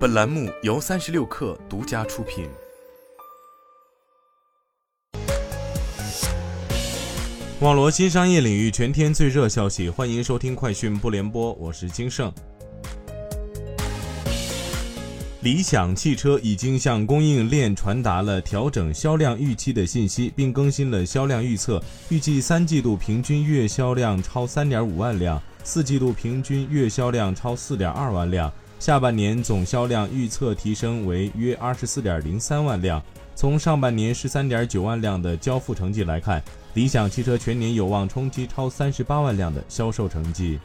[0.00, 2.48] 本栏目由三十六氪独家出品。
[7.60, 12.32] 网罗新商业领域全天最热消息，欢迎收听快讯不联播，我是金盛。
[15.42, 21.78] 理想汽车已经向供应链传达了调整销量预期的信息，并更新了销量预测，
[22.08, 28.50] 预计三季度平均月销量超三点五万辆，四季度平均月销量超四点二万辆，
[28.80, 33.00] 下半年总销量预测提升为约二十四点零三万辆。
[33.36, 40.58] 从上半年十三点九万辆的交付成绩来看，理想汽车全年有望冲击超三十八万辆的销售成绩。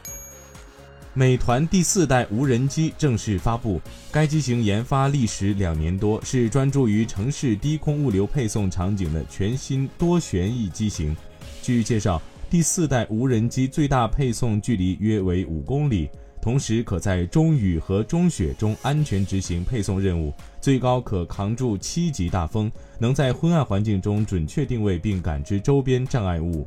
[1.12, 3.78] 美团第四代无人机正式发布，
[4.10, 11.14] 该机型研发历时两年多，是专注于城市低空物流配送场景的全新多旋翼机型。
[11.62, 16.08] 据介绍，第四代无人机最大配送距离约为五公里，
[16.40, 26.66] 同时可在中雨和中雪中安全执行配送任务，最高可扛住七级大风，能在昏暗环境中准确定位并感知周边障碍物。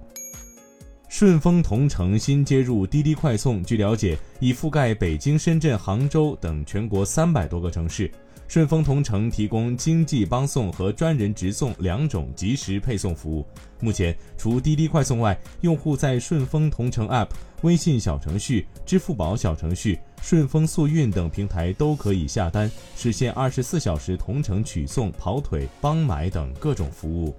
[1.20, 8.10] 顺丰同城新接入滴滴快送，据了解，已覆盖北京、深圳、杭州等全国三百多个城市。
[8.48, 13.46] 顺丰同城提供经济帮送和专人直送两种即时配送服务。
[13.82, 17.28] 目前，除滴滴快送外，用户在顺丰同城 App、
[17.64, 27.36] 微信小程序、支付宝小程序、顺丰速运等平台都可以下单，实现二十四小时同城取送、跑腿、帮买等各种服务。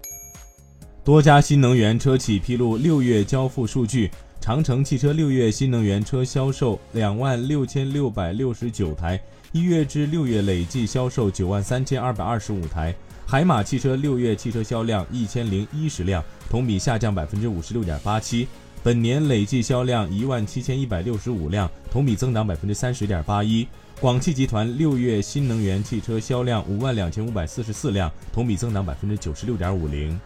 [1.02, 9.18] 多家新能源车企披露六月交付数据，长城汽车六月新能源车销售两万六千六百六十九台，
[9.50, 12.94] 一月至六月累计销售九万三千二百二十五台。
[13.26, 18.46] 海马汽车六月汽车销量一千零一十辆，同比下降百分之五十六点八七。
[18.82, 23.66] 本年累计销量一万七千一百六十五辆，同比增长百分之三十点八一。
[24.02, 30.18] 广汽集团六月新能源汽车销量五万两千五百四十四辆，同比增长百分之九十六点五零。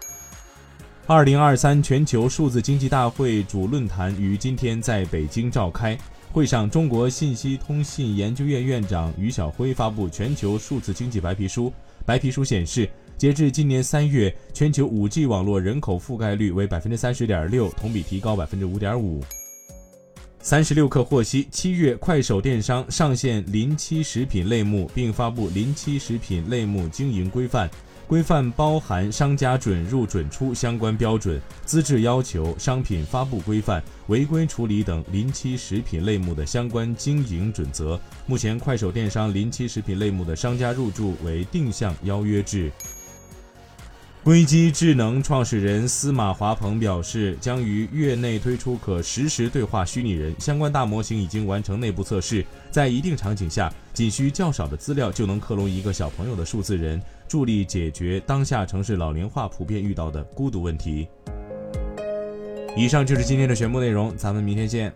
[1.06, 5.98] 二零二三全球数字经济大会主论坛于今天在北京召开。
[6.32, 11.70] 会上，中国信息通信研究院院长于晓辉发布全球数字经济白皮书。
[12.06, 19.22] 白皮书显示，截至今年三月，全球五 G 网络人口覆盖率为百分之三十点六，同比提高百分之五点五。
[20.40, 27.68] 三十六氪获悉，七月快手电商上线临期食品类目，并发布临期食品类目经营规范。
[28.06, 37.98] 规范包含商家准入准出相关标准、资质要求、商品发布规范、违规处理等临期食品类目的相关经营准则。
[38.26, 42.70] 目前，快手电商临期食品类目的商家入驻为定向邀约制。
[44.24, 56.98] 硅基智能创始人司马华鹏表示，将于月内推出可实时对话虚拟人，相关大模型已经完成内部测试，在一定场景下，仅需较少的资料就能克隆一个小朋友的数字人，
[57.28, 61.06] 助力解决当下城市老龄化普遍遇到的孤独问题。
[62.74, 64.90] 以上就是今天的全部内容，咱们明天见。